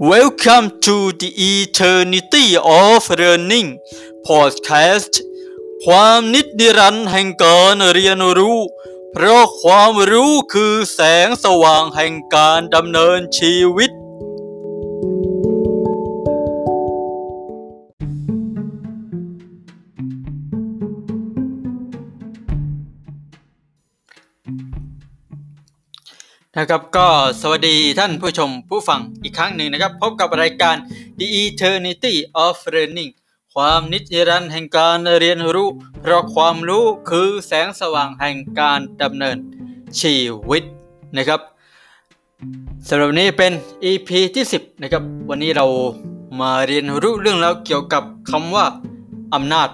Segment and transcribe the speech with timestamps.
[0.00, 3.78] Welcome to the Eternity of Learning
[4.26, 5.12] Podcast
[5.84, 8.58] ความนิดนิรันดรแห่งการเรียนรู้
[9.12, 13.90] เพราะความรู้คือแสงสว่างแห่งการดำเนินชีวิต
[26.64, 27.08] นะครับก็
[27.40, 30.76] สวัสดีท่านผู้ชมผู้ฟังอีกครั้งหนึ่งนะครับ พบกับรายการ
[31.18, 32.14] The Eternity
[32.44, 33.10] of Learning
[33.54, 35.68] ความนิจรันแห่งการเรียนรู้
[36.00, 39.36] เพราะความรู้คือแสงสว่างแห่งการดำเนิน
[40.00, 40.16] ชี
[40.50, 40.62] วิต
[41.16, 41.40] นะครับ
[42.88, 43.52] สำหรับนนี้เป็น
[43.90, 45.66] EP ที่ 10 นะครับ วันนี้เรา
[46.40, 48.64] มาเรียนรู้เรื่องแล้วเกี่ยวกับคำว่า
[49.34, 49.68] อำนาจ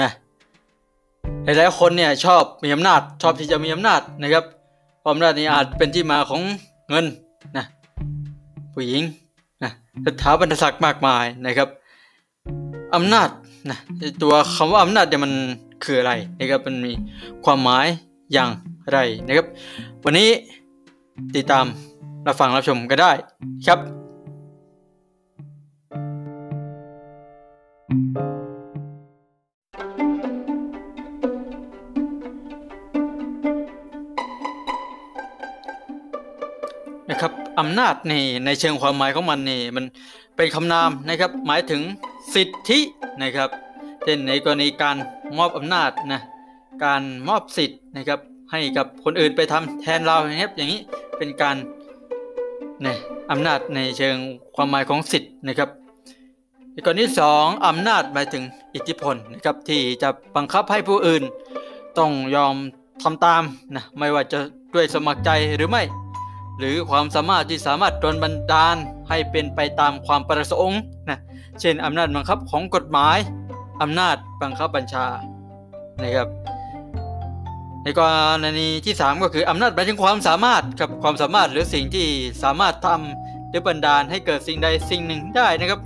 [0.00, 0.10] นะ
[1.44, 4.44] หลายๆคนเนี่ยชอบมีอำนาจชอบที่จะมีอำนาจนะครับ
[5.06, 6.42] ความอำนาจนี้อาจเป็นที่มาของ
[6.88, 7.06] เงิน
[7.56, 7.64] นะ
[8.74, 9.02] ผู้หญิง
[9.62, 9.70] นะ
[10.06, 11.68] สถาบันศักดิ์มากมายนะครับ
[12.94, 13.28] อำนาจ
[13.70, 13.78] นะ
[14.22, 15.32] ตัวคำว่าอำนาจเนี่ยมัน
[15.84, 16.92] คืออะไรนะครับมันมี
[17.44, 17.86] ความหมาย
[18.32, 18.50] อย่าง
[18.92, 19.46] ไรนะครับ
[20.04, 20.28] วันนี้
[21.36, 21.64] ติดตาม
[22.26, 23.12] รับฟังรับชมก็ได้
[23.66, 24.03] ครับ
[37.60, 39.84] อำนาจนี่ในเชิงความหมายของมันนี่มัน
[40.36, 41.82] เป็นคำนามนะครับ หมายถึง
[42.34, 42.80] สิทธิ
[43.22, 43.50] นะครับ
[44.04, 44.96] เช่นในกรณีการ
[45.38, 46.20] มอบอำนาจนะ
[46.84, 48.20] การมอบสิทธิ์นะครับ
[48.52, 50.80] ให้กับคนอื่นไปทำแทนเรานะครับอย่างนี้
[51.18, 51.56] เป็นการ
[52.82, 52.96] เนี่ย
[53.30, 54.16] อำนาจในเชิง
[54.56, 55.68] ความหมายของสิทธิ์นะครับ
[56.72, 58.44] ในกรณีสองอำนาจหมายถึง
[58.74, 61.22] อิทธิพลนะครับที่จะบังคับให้ผู้อื่น
[61.98, 62.54] ต้องยอม
[63.02, 63.42] ทำตาม
[63.76, 64.38] นะไม่ว่าจะ
[64.74, 65.82] ด้วยสมัครใจหรือไม่
[66.58, 68.76] หรือความสามารถที่สามารถโดนบันดาล
[69.08, 71.18] ให้เป็นไปตามความประสงค์นะ
[71.60, 73.18] เช่นอำนาจบังคับของกฎหมาย
[73.82, 75.06] อำนาจบังคับบัญชา
[76.02, 76.28] นะครับ
[77.82, 78.00] ในก
[78.42, 82.06] รณีที่ 3 ก็คืออำนาจหมายถึงความสามารถกับความสามารถหรือสิ่งที่
[82.42, 85.80] สามารถทำหรือบันดาลให้เกิดสิ่งใดสิ่งหนึ่งได้นะครับ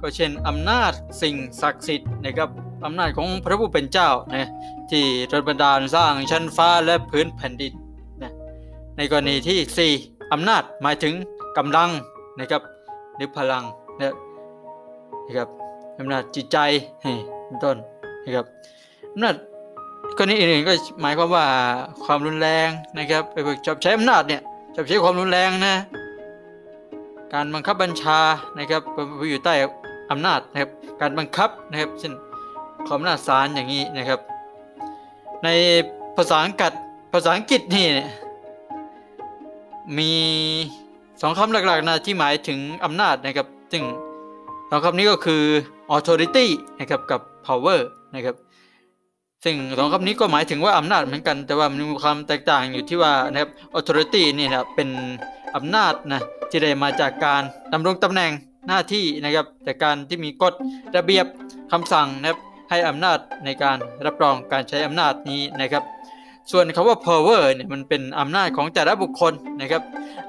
[0.00, 0.92] ก็เช่นอำนาจ
[1.22, 2.48] สิ่งศักดิ์สิทธิ์นะครับ
[2.84, 4.50] อำนาจของพระผู้เป็นเจ้านะ
[4.90, 7.72] ที่โดนบันดาลสร้างชั้นฟ้าและพื้นแผ่นดิน
[9.00, 11.14] ในกรณีที่ 4 อำนาจหมายถึง
[11.58, 11.90] กำลัง
[12.40, 12.62] นะครับ
[13.16, 13.64] หรือพลัง
[14.00, 15.48] นะครับ
[15.98, 16.58] อำนาจจิตใจ
[17.46, 17.76] เป็นต้น
[18.24, 18.46] นะครับ
[19.12, 19.34] อำนาจ
[20.18, 20.72] กรณีอื่นๆก็
[21.02, 21.44] หมายความว่า
[22.04, 22.68] ความรุนแรง
[22.98, 24.42] นะครับไปชอบใช้อำนาจเนี่ย
[24.74, 25.74] ชอบใช้ความรุนแรงนะ
[27.34, 28.18] การบังคับบัญชา
[28.58, 28.82] นะครับ
[29.18, 29.54] ไปอยู่ใต้
[30.10, 32.12] อำนาจนะครับการบังคับนะครับเช่น
[32.86, 34.20] ความอำนาจศาลอย่างนี้นะครับ
[35.44, 35.48] ใน
[36.16, 36.72] ภาษาอังกฤษ
[37.12, 37.86] ภาษาอังกฤษนี่
[39.98, 40.10] มี
[41.22, 43.84] สองคำหลักๆนะที่หมายถึงอำนาจนะครับ ซึ่ง
[44.70, 45.42] สองคำนี้ก็คือ
[45.94, 46.46] authority
[46.78, 47.80] นะครับกับ power
[48.14, 48.36] นะครับ
[49.44, 54.88] ซึ่งสองคำนี้ก็หมายถึงว่าอำนาจเหมือนกัน แต่ว่ามันมีความแตกต่างอยู่ที่ว่านะครับ authority นี่นะเป็น
[55.56, 57.42] อำนาจนะที่ได้มาจากการ
[57.72, 58.32] ดำรงตำแหน่ง
[58.68, 60.54] หน้าที่นะครับ จากการที่มีกฎ
[60.96, 61.26] ระเบียบ
[61.72, 62.38] คำสั่งนะครับ
[62.70, 65.84] ให้อำนาจในการรับรองการใช้อำนาจนี้นะครับ
[66.50, 69.82] ส่วนคำว่า power เนี่ยมันเป็นอำนาจของแต่ละบุคคลนะครับ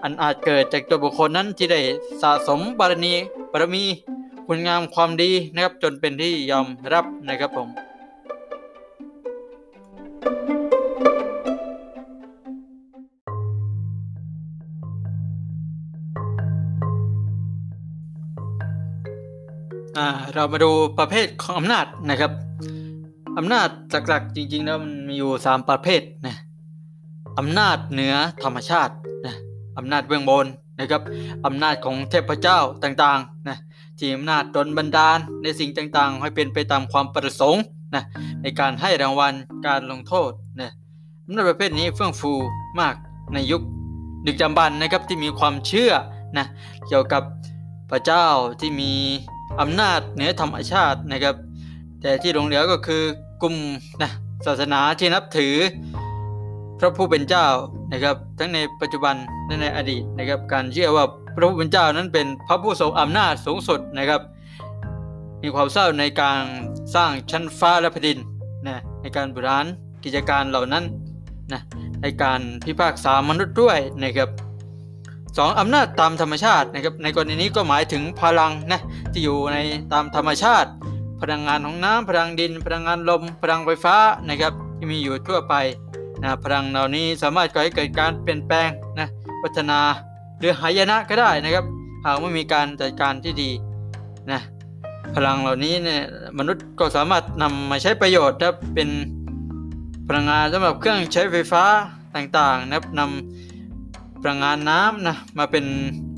[0.04, 1.80] อันอาจเกิดจากตัวบุคคลนั้นที่ได้
[2.22, 3.14] สะสมบารมี
[3.52, 3.84] บารมี
[4.48, 7.70] คุณงามความดีนะครับ จนเป็นที่ยอมรับนะครับผม
[20.34, 22.32] เรามาดูประเภทของอำนาจนะครับ
[23.38, 23.70] อำนาจ
[24.10, 26.36] หลักๆจริงๆแล้วมันมีอยู่ 3 ประเภทนะ
[27.40, 28.94] อำนาจเหนือธรรมชาติ
[29.26, 29.36] นะ
[29.78, 30.46] อำนาจเบื้องบน
[30.80, 31.02] นะครับ
[31.46, 33.58] อำนาจของเทพเจ้าต่างๆนะ
[33.98, 37.64] ที่อำนาจดลบันดาลในสิ่งต่างๆ ให้เป็นไปตามความประสงค์
[37.96, 38.04] นะ
[38.42, 39.34] ในการให้รางวัล
[39.68, 40.32] การลงโทษ
[40.62, 40.72] นะ
[41.26, 42.34] อำนาจประเภทนี้เฟื่องฟู
[42.80, 42.96] มาก
[43.34, 43.62] ในยุค
[44.26, 45.92] ดึกดำบรรพ์นะครับที่มีความเชื่อ
[46.38, 46.46] นะ
[46.88, 47.24] เกี่ยวกับ
[47.92, 48.26] พระเจ้า
[48.60, 48.92] ที่มี
[49.62, 51.36] อำนาจเหนือธรรมชาตินะครับ
[52.02, 53.04] แต่ที่หลงเหลือก็คือ
[53.42, 53.56] กลุ่ม
[54.02, 54.12] นะ
[54.46, 55.56] ศาสนาที่นับถือ
[56.80, 57.48] พระผู้เป็นเจ้า
[57.92, 59.16] นะครับ ทั้งในปัจจุบัน
[59.48, 61.06] และในอดีตนะครับ การเชื่อว่า
[61.36, 64.22] พระผู้เป็นเจ้านั้นเป็นพระผู้ทรงอำนาจสูงสุดนะครับ
[65.42, 66.42] มีความเศร้าในการ
[66.96, 68.18] สร้างชั้นฟ้าและแผ่นดิน
[68.68, 69.66] นะในการบริหาร
[70.04, 70.84] กิจการเหล่านั้น
[71.54, 71.62] นะ
[72.02, 74.30] ในการพิพากษามนุษย์ด้วยนะครับ
[75.38, 78.82] สองอำนาจตามธรรมชาตินะครับในกรณีนี้ก็หมายถึงพลังนะ
[79.12, 79.58] ที่อยู่ใน
[79.94, 80.70] ตามธรรมชาติ
[81.22, 83.96] พลังงานของน้ำพลังดิน พลังงานลม พลังไฟฟ้า
[84.28, 85.56] นะครับที่มีอยู่ทั่วไป
[86.22, 88.70] นะพลังเหล่านี้สามารถก่อให้เกิดการเปลี่ยนแปลง
[89.00, 89.08] นะ
[89.42, 89.80] พัฒนา
[90.40, 91.66] หรือหายนะก็ได้นะครับ
[92.06, 93.52] หากไม่มีการจัดการที่ดี
[94.32, 94.40] นะ
[95.16, 96.02] พลังเหล่านี้เนี่ย
[96.38, 98.90] มนุษย์ก็สามารถนำมาใช้ประโยชน์นะเป็น
[100.08, 101.64] พลังงานสำหรับเครื่องใช้ไฟฟ้า
[102.16, 105.66] ต่างๆนะครับนำพลังงานน้ำนะมาเป็น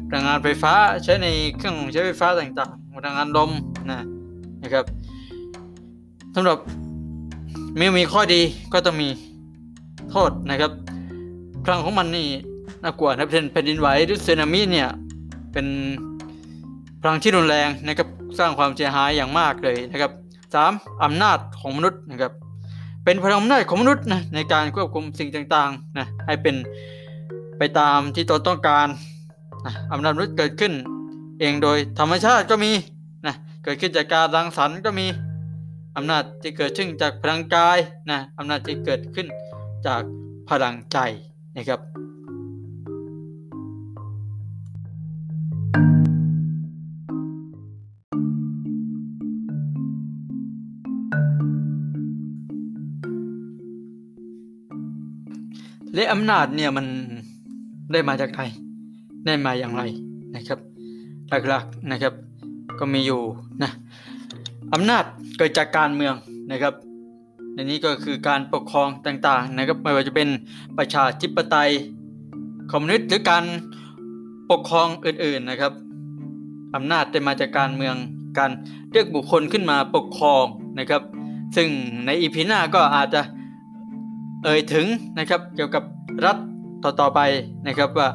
[0.09, 0.73] พลังงานไฟฟ้า
[1.03, 1.27] ใช้ใน
[1.57, 3.51] เครื่องใช้ไฟฟ้าต่างๆพลังงานลม
[3.91, 3.99] นะ
[4.63, 4.85] นะครับ
[6.35, 6.57] สำหรับ
[7.79, 8.41] มีมีข้อดี
[8.73, 9.09] ก็ต้องมี
[10.11, 10.71] โทษนะครับ
[11.63, 12.27] พลังของมันนี่
[12.83, 14.89] น่ากลัวนะเป็นแผ่นดินไหวหรือสึนามิเนี่ย
[15.53, 15.67] เป็น
[17.01, 18.07] พลังที่รุนแรงนะครับ
[18.39, 20.11] สร้างความเสียหายอย่างมากเลยนะครับ
[20.53, 20.71] สาม
[21.03, 22.31] อำนาจของมนุษย์นะครับ
[23.05, 26.55] เป็นพลังอำนาจของมนุษย์นะในการควบคุมสิ่งต่างๆนะให้เป็น
[27.57, 28.87] ไปตามที่ตนต้องการ
[29.65, 30.73] นะอำนาจมนุษย์เกิดขึ้น
[31.39, 32.71] เองโดยธรรมชาติก็มี
[33.27, 35.07] นะ เกิดขึ้นจากการรังสรรค์ก็มี
[35.95, 37.77] อำนาจที่เกิดขึ้นจากพลังกาย
[38.11, 39.27] นะอำนาจที่เกิดขึ้น
[39.87, 40.03] จาก
[40.49, 40.97] พลังใจ
[41.57, 41.79] นะครับ
[55.95, 56.85] และอำนาจเนี่ยมัน
[57.91, 58.43] ได้มาจากใคร
[59.25, 59.83] ได้มาอย่างไร
[60.35, 60.59] นะครับ
[61.29, 62.13] หลักๆนะครับ
[62.79, 63.21] ก็มีอยู่
[63.63, 63.71] นะ
[64.73, 65.03] อำนาจ
[65.37, 66.15] เกิดจากการเมือง
[66.51, 66.73] นะครับ
[67.53, 70.29] ในนี้ก็คือการปกครองต่างๆนะครับไม่ว่าจะเป็น
[70.77, 71.71] ประชาธิปไตย
[72.71, 73.45] คอมมิวนิสต์หรือการ
[74.51, 75.73] ปกครองอื่นๆนะครับ
[76.75, 77.95] อำนาจได้มาจากการเมือง
[78.39, 78.51] การ
[78.91, 80.43] เลือกบุคคลขึ้นมาปกครอง
[80.79, 81.01] นะครับ
[81.55, 81.67] ซึ่ง
[82.05, 83.21] ในอีพีหน้าก็อาจจะ
[84.43, 84.85] เอ่ยถึง
[85.19, 85.83] นะครับเกี่ยวกับ
[86.25, 86.37] รัฐ
[86.83, 87.19] ต่อๆไป
[87.67, 88.07] นะครับว่า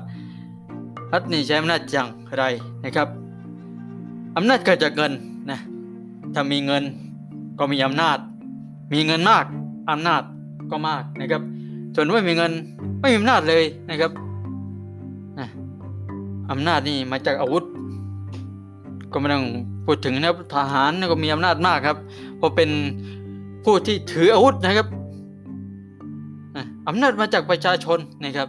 [1.12, 2.08] รัฐนี่ใช้อำนาจอย่าง
[2.38, 2.44] ไร
[2.84, 3.08] นะครับ
[4.40, 5.12] อำนาจเกิดจากเงิน
[5.50, 5.58] นะ
[6.34, 6.82] ถ้ามีเงิน
[7.58, 8.18] ก็มีอำนาจ
[8.92, 9.44] มีเงินมาก
[9.90, 10.22] อำนาจ
[10.70, 11.42] ก็มากนะครับ
[11.94, 12.52] ส่วนไม่มีเงิน
[13.00, 14.10] ไม่มีอำนาจเลยนะครับ
[15.38, 15.48] นะ
[16.50, 17.64] อำนาจนี่มาจากอาวุธ
[19.12, 19.46] ก็ไม่ต้อง
[19.86, 21.98] พูดถึงนะครับทหารก็มีอำนาจมากครับ
[22.36, 22.70] เพราะเป็น
[23.64, 24.86] ผู้ที่ถืออาวุธนะครับ
[26.88, 28.48] อำนาจมาจากประชาชนนะครับ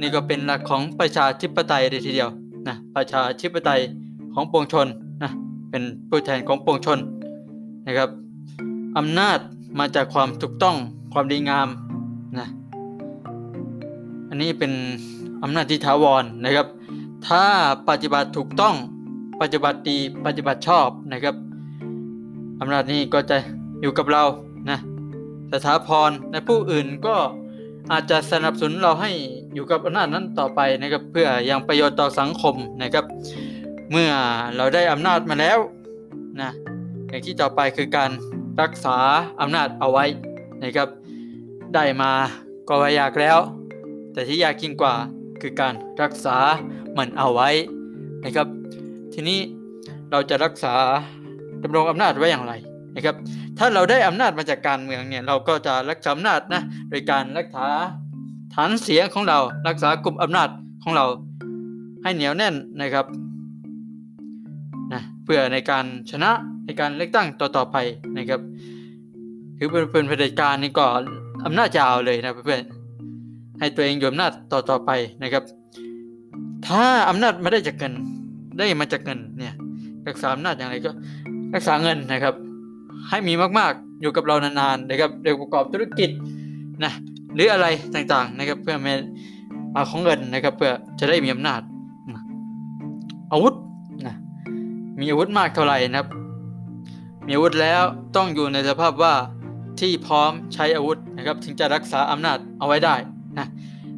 [0.00, 2.28] นี่ก็เป็นหลักของประชาธิปไตยเลยทีเดียว
[2.68, 3.80] นะประชาธิปไตย
[4.34, 4.88] ของปวงชน
[5.22, 5.30] นะ
[5.70, 6.98] เป็นผู้แทนของปวงชน
[7.86, 8.08] นะครับ
[8.98, 9.38] อำนาจ
[9.78, 10.76] มาจากความถูกต้อง
[11.12, 11.68] ความดีงาม
[12.38, 12.46] นะ
[14.28, 14.72] อันนี้เป็น
[15.42, 16.66] อำนาจที่ถาวรนะครับ
[17.28, 17.44] ถ้า
[17.88, 18.74] ปฏิบัติถูกต้อง
[19.40, 19.96] ปฏิบัติดี
[20.26, 21.34] ปฏิบัติชอบนะครับ
[22.60, 23.36] อำนาจนี้ก็จะ
[23.80, 24.24] อยู่กับเรา
[24.70, 24.78] นะ
[25.52, 27.16] สถาพรและผู้อื่นก็
[27.92, 29.10] อาจจะสนับสนุนเราให้
[29.54, 33.04] อยู่กับอำนาจนั้นต่อไปนะครับ เพื่อยังประโยชน์ต่อสังคมนะครับ
[33.90, 34.10] เมื่อ
[34.56, 35.58] เราได้อำนาจมาแล้ว
[36.40, 36.50] นะ
[37.08, 38.10] อย่างที่ต่อไปคือการ
[38.60, 38.96] รักษา
[39.40, 40.04] อำนาจเอาไว้
[40.64, 40.88] นะครับ
[41.74, 42.12] ได้มา
[42.68, 43.38] ก็ว่ายากแล้ว
[44.12, 44.94] แต่ที่ยากยิ่งกว่า
[45.40, 46.36] คือการรักษา
[46.98, 47.48] มันเอาไว้
[48.24, 48.46] นะครับ
[49.14, 49.38] ทีนี้
[50.10, 50.74] เราจะรักษา
[51.62, 52.52] ดำรงอำนาจไว้อย่างไร
[52.96, 53.16] นะครับ
[53.58, 57.66] ถ้าเราได้อำนาจมาจากการเมืองเนี่ยเราก็จะรักษาอำนาจนะโดยการรักษา
[58.54, 59.38] ฐานเสียงของเรา
[59.68, 60.48] รักษากลุ่มอำนาจ
[60.82, 61.06] ของเรา
[62.02, 63.06] ให้เหนียวแน่นนะครับ
[65.32, 66.30] พื่อในการชนะ
[66.66, 67.76] ในการเลือกตั้งต่อๆไป
[68.18, 68.40] นะครับ
[69.58, 70.84] คือเป็นเป็นเผด็จการนี่ก็
[71.44, 72.60] อำนาจยาวเลยนะเพื่อน
[73.58, 74.90] ให้ตัวเองอยู่อำนาจต่อๆไป
[75.22, 75.42] นะครับ
[76.66, 77.92] ถ้าอำนาจไม่ได้จากเงิน
[78.56, 79.54] ได้มาจากเงินเนี่ย
[80.08, 80.90] รักษาอำนาจอย่างไรก็
[81.54, 82.34] รักษาเงินนะครับ
[83.08, 86.10] ให้มีมากๆอยู่กับเรานานๆนะครับเดี๋ยวประกอบธุรกิจ
[86.84, 86.92] นะ
[87.34, 88.76] หรืออะไรต่างๆนะครับ เพื่อ
[89.74, 91.60] มาของเงินนะครับ เพื่อจะได้มีอำนาจ
[93.32, 93.54] อาวุธ
[95.00, 96.08] มีอาวุธมากเท่าไหร่นะครับ
[97.26, 97.82] มีอาวุธแล้ว
[98.16, 99.14] ต้องอยู่ในสภาพว่า
[99.80, 102.94] ที่พร้อมใช้อาวุธนะครับ ถึงจะรักษาอำนาจเอาไว้ได้
[103.38, 103.46] นะ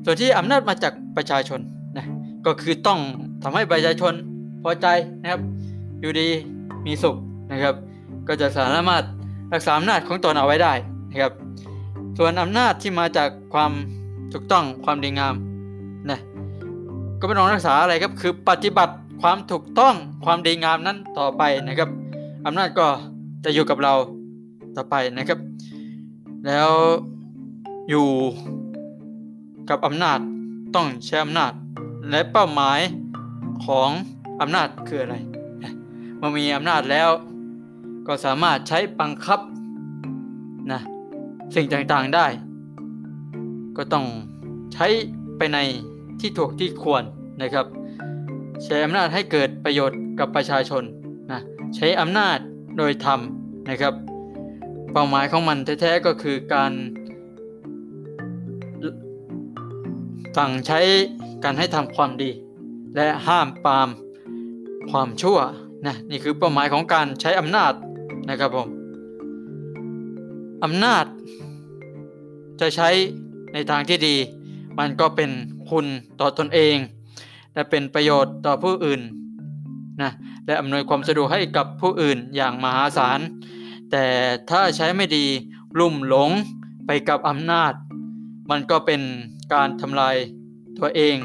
[0.04, 1.60] ส่วนที่อำนาจมาจากประชาชน
[1.96, 2.06] นะ
[2.46, 3.00] ก็คือต้อง
[3.42, 4.12] ทำให้ประชาชน
[4.62, 4.86] พอใจ
[5.22, 5.40] นะครับ
[6.00, 6.28] อยู่ดี
[6.86, 7.16] มีสุข
[7.52, 7.74] นะครับ
[8.28, 9.04] ก็จะสามารถ
[9.52, 10.72] รักษาอำนาจของตนเอาไว้ได้
[11.10, 11.32] นะครับ
[12.18, 13.72] ส่วนอำนาจที่มาจากความ
[14.32, 15.34] ถูกต้องความดีงาม
[16.10, 16.18] นะ
[17.18, 21.90] ก็ไม่ต้องรักษาอะไรครับคือปฏิบัติ ความถูกต้องความดีงามนั้นต่อไปนะครับ
[22.46, 22.86] อำนาจก็
[23.44, 23.94] จะอยู่กับเรา
[24.76, 25.38] ต่อไปนะครับ
[26.46, 26.70] แล้ว
[27.90, 28.08] อยู่
[29.70, 30.18] กับอำนาจ
[30.74, 31.52] ต้องใช้อำนาจ
[32.10, 32.80] และเป้าหมาย
[33.64, 33.90] ของ
[34.40, 35.16] อำนาจคืออะไร
[36.18, 37.10] เมื่อมีอำนาจแล้ว
[38.06, 39.40] ก็สามารถใช้บังคับ
[40.72, 40.80] นะ
[41.54, 42.26] สิ่งต่างๆได้
[43.76, 44.04] ก็ต้อง
[44.74, 44.86] ใช้
[45.36, 45.58] ไปใน
[46.20, 47.02] ที่ถูกที่ควร
[47.42, 47.66] นะครับ
[48.64, 50.82] ใช้อำนาจให้เกิดประโยชน์กับประชาชน
[51.30, 51.40] นะ
[51.76, 52.38] ใช้อำนาจ
[52.78, 53.20] โดยธรรม
[53.68, 53.94] นะครับ
[54.92, 56.72] เป้าหมายของมันแท้ๆก็คือการ
[60.36, 60.80] สั่งใช้
[61.44, 62.30] การให้ทำความดี
[62.96, 63.88] และห้ามปาม
[64.90, 65.38] ความชั่ว
[65.86, 67.72] นะนี่คือเป้าหมายของการใช้อำนาจ
[68.30, 68.68] นะครับผม
[70.64, 71.04] อำนาจ
[72.60, 72.88] จะใช้
[73.52, 74.16] ในทางที่ดี
[74.78, 75.30] มันก็เป็น
[75.70, 75.86] คุณ
[76.20, 76.76] ต่อตนเอง
[77.54, 79.00] และเป็นประโยชน์ต่อผู้อื่น
[80.02, 80.12] นะ
[80.46, 83.20] และอำนวยความสะดวกให้กับผู้อื่นอย่างมหาศาล
[83.90, 84.06] แต่
[84.50, 85.26] ถ้าใช้ไม่ดี
[85.78, 86.30] ลุ่มหลง
[86.86, 87.72] ไปกับอำนาจ
[88.50, 89.00] มันก็เป็น
[89.54, 90.16] การทำลาย
[90.78, 91.16] ตัวเอง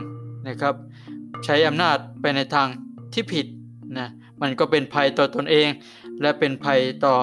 [0.47, 0.75] นะครับ
[1.45, 2.67] ใช้อำนาจไปในทาง
[3.13, 3.45] ที่ผิด
[3.97, 4.07] นะ
[4.41, 5.67] มันก็เป็นภัยต่อตนเอง
[6.21, 7.15] และเป็นภัยต่อ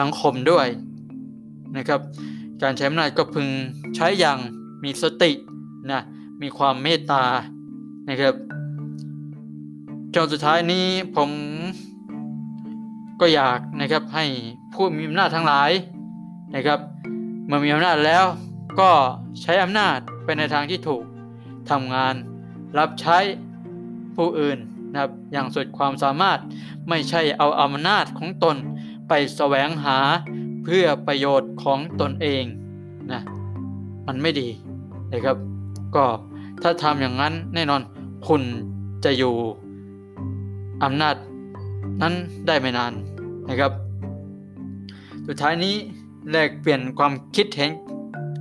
[0.00, 0.66] สังคมด้วย
[1.76, 2.00] นะครับ
[2.62, 3.48] การใช้อำนาจก็พึง
[3.96, 4.38] ใช้อย่าง
[4.84, 5.32] มีสติ
[5.90, 6.02] นะ
[6.42, 7.24] มีความเมตตา
[8.08, 8.34] นะครับ
[10.14, 10.86] จนสุดท้ายนี้
[11.16, 11.30] ผม
[13.20, 14.24] ก็อยากนะครับให้
[14.74, 15.70] ผู้มีอำนาจทั้งหลาย
[16.54, 16.80] นะครับ
[17.46, 18.24] เมื่อมีอำนาจแล้ว
[18.80, 18.90] ก็
[19.42, 21.04] ใช้อำนาจไปในทางที่ถูก
[21.70, 22.14] ทำงาน
[22.78, 23.18] รับใช้
[24.16, 24.58] ผู้อื่น
[24.92, 26.38] นะครับอย่างสุดความสามารถ
[26.88, 28.56] ไม่ใช่เอาอำนาจของตน
[29.08, 29.98] ไปแสวงหา
[30.64, 32.44] เพื่อประโยชน์ของตนเอง
[33.12, 33.20] นะ
[34.06, 34.48] มันไม่ดี
[35.12, 35.36] นะครับ
[35.96, 36.04] ก็
[36.62, 37.82] ถ้าทำอย่างนั้นแน่นอน
[38.26, 38.42] คุณ
[39.04, 39.34] จะอยู่
[40.84, 41.16] อำนาจ
[42.02, 42.14] นั้น
[42.46, 42.92] ได้ไม่นาน
[43.48, 43.72] นะครับ
[45.26, 45.74] สุดท้ายนี้
[46.30, 47.70] แลกเปลี่ยนความคิดเห็น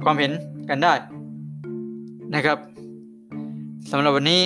[0.03, 0.31] ความเห็น
[0.69, 0.93] กันได้
[2.33, 2.57] นะครับ
[3.91, 4.41] สำหรับวันนี้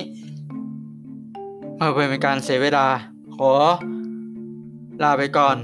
[1.78, 2.86] เมื่อเป็นการเสียเวลา
[3.36, 3.52] ขอ
[5.04, 5.58] ลาไปก่อน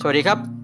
[0.00, 0.57] สวัสดีครับ